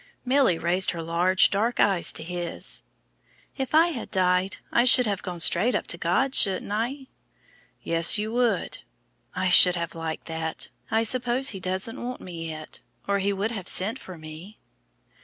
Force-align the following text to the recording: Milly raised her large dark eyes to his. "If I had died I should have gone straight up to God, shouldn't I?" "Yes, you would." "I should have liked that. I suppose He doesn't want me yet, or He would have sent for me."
Milly 0.25 0.57
raised 0.57 0.89
her 0.89 1.03
large 1.03 1.51
dark 1.51 1.79
eyes 1.79 2.11
to 2.13 2.23
his. 2.23 2.81
"If 3.55 3.75
I 3.75 3.89
had 3.89 4.09
died 4.09 4.57
I 4.71 4.83
should 4.83 5.05
have 5.05 5.21
gone 5.21 5.39
straight 5.39 5.75
up 5.75 5.85
to 5.93 5.97
God, 5.99 6.33
shouldn't 6.33 6.71
I?" 6.71 7.05
"Yes, 7.83 8.17
you 8.17 8.31
would." 8.31 8.79
"I 9.35 9.49
should 9.49 9.75
have 9.75 9.93
liked 9.93 10.25
that. 10.25 10.69
I 10.89 11.03
suppose 11.03 11.49
He 11.49 11.59
doesn't 11.59 12.01
want 12.03 12.19
me 12.19 12.49
yet, 12.49 12.79
or 13.07 13.19
He 13.19 13.31
would 13.31 13.51
have 13.51 13.67
sent 13.67 13.99
for 13.99 14.17
me." 14.17 14.57